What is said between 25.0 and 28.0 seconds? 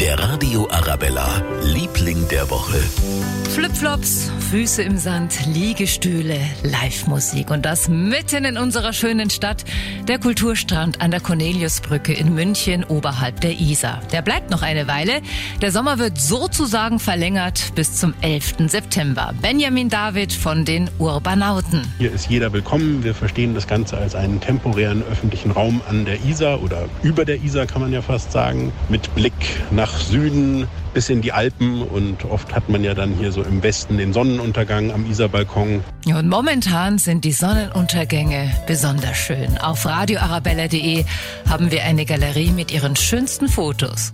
öffentlichen Raum an der Isar oder über der Isar kann man